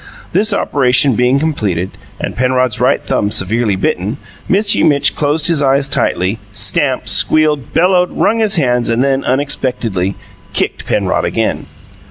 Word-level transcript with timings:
This 0.33 0.51
operation 0.51 1.13
being 1.15 1.37
completed, 1.37 1.91
and 2.19 2.35
Penrod's 2.35 2.79
right 2.79 2.99
thumb 2.99 3.29
severely 3.29 3.75
bitten, 3.75 4.17
Mitchy 4.49 4.81
Mitch 4.81 5.15
closed 5.15 5.45
his 5.45 5.61
eyes 5.61 5.87
tightly, 5.87 6.39
stamped, 6.51 7.07
squealed, 7.07 7.71
bellowed, 7.71 8.11
wrung 8.11 8.39
his 8.39 8.55
hands, 8.55 8.89
and 8.89 9.03
then, 9.03 9.23
unexpectedly, 9.23 10.15
kicked 10.53 10.87
Penrod 10.87 11.23
again. 11.23 11.67